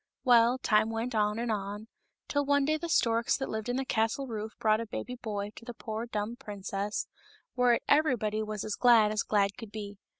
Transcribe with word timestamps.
Well, 0.23 0.57
time 0.57 0.89
went 0.89 1.13
on 1.13 1.37
and 1.37 1.51
on, 1.51 1.87
till 2.27 2.43
one 2.43 2.65
day 2.65 2.75
the 2.77 2.89
storks 2.89 3.37
that 3.37 3.49
lived 3.51 3.69
on 3.69 3.75
the 3.75 3.85
castle 3.85 4.25
roof 4.25 4.51
brought 4.57 4.79
a 4.81 4.87
baby 4.87 5.13
boy 5.13 5.51
to 5.57 5.63
the 5.63 5.75
poor 5.75 6.07
dumb 6.07 6.37
princess, 6.37 7.05
whereat 7.55 7.83
every 7.87 8.15
body 8.15 8.41
was 8.41 8.63
as 8.63 8.73
glad 8.73 9.11
as 9.11 9.21
glad 9.21 9.55
could 9.59 9.71
be. 9.71 9.99